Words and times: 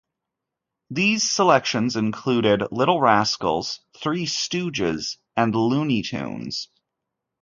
These 0.89 1.29
selections 1.31 1.95
included 1.95 2.63
"Little 2.71 2.99
Rascals", 2.99 3.81
"Three 4.01 4.25
Stooges", 4.25 5.17
and 5.37 5.53
"Looney 5.53 6.01
Tunes". 6.01 6.69